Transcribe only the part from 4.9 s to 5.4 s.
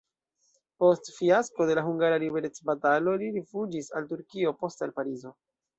Parizo.